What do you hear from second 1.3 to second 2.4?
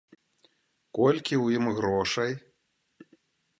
ў ім грошай?